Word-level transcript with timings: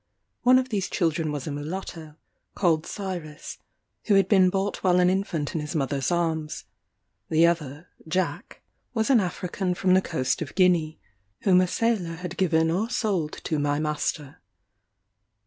One 0.41 0.57
of 0.57 0.69
these 0.69 0.89
children 0.89 1.31
was 1.31 1.45
a 1.45 1.51
mulatto, 1.51 2.15
called 2.55 2.87
Cyrus, 2.87 3.59
who 4.05 4.15
had 4.15 4.27
been 4.27 4.49
bought 4.49 4.77
while 4.83 4.99
an 4.99 5.11
infant 5.11 5.53
in 5.53 5.61
his 5.61 5.75
mother's 5.75 6.09
arms; 6.09 6.63
the 7.29 7.45
other, 7.45 7.87
Jack, 8.07 8.63
was 8.95 9.11
an 9.11 9.19
African 9.19 9.75
from 9.75 9.93
the 9.93 10.01
coast 10.01 10.41
of 10.41 10.55
Guinea, 10.55 10.99
whom 11.41 11.61
a 11.61 11.67
sailor 11.67 12.15
had 12.15 12.35
given 12.35 12.71
or 12.71 12.89
sold 12.89 13.33
to 13.43 13.59
my 13.59 13.77
master. 13.77 14.41